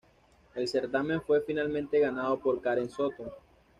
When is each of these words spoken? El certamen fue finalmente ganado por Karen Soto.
El 0.55 0.67
certamen 0.67 1.21
fue 1.21 1.41
finalmente 1.41 1.99
ganado 1.99 2.39
por 2.39 2.59
Karen 2.59 2.89
Soto. 2.89 3.37